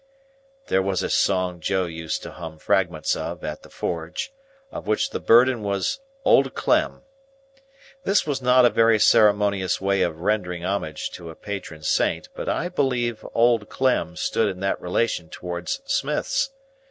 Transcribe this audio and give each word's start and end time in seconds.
There 0.65 0.81
was 0.81 1.03
a 1.03 1.11
song 1.11 1.59
Joe 1.59 1.85
used 1.85 2.23
to 2.23 2.31
hum 2.31 2.57
fragments 2.57 3.15
of 3.15 3.43
at 3.43 3.61
the 3.61 3.69
forge, 3.69 4.33
of 4.71 4.87
which 4.87 5.11
the 5.11 5.19
burden 5.19 5.61
was 5.61 5.99
Old 6.25 6.55
Clem. 6.55 7.03
This 8.03 8.25
was 8.25 8.41
not 8.41 8.65
a 8.65 8.71
very 8.71 8.97
ceremonious 8.97 9.79
way 9.79 10.01
of 10.01 10.21
rendering 10.21 10.65
homage 10.65 11.11
to 11.11 11.29
a 11.29 11.35
patron 11.35 11.83
saint, 11.83 12.29
but 12.33 12.49
I 12.49 12.67
believe 12.67 13.23
Old 13.35 13.69
Clem 13.69 14.15
stood 14.15 14.49
in 14.49 14.59
that 14.61 14.81
relation 14.81 15.29
towards 15.29 15.83
smiths. 15.85 16.49